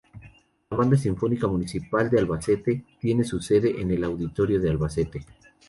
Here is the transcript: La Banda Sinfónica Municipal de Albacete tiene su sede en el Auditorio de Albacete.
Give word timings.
La 0.71 0.77
Banda 0.77 0.97
Sinfónica 0.97 1.45
Municipal 1.47 2.09
de 2.09 2.17
Albacete 2.17 2.83
tiene 2.99 3.23
su 3.23 3.39
sede 3.39 3.79
en 3.79 3.91
el 3.91 4.03
Auditorio 4.03 4.59
de 4.59 4.71
Albacete. 4.71 5.23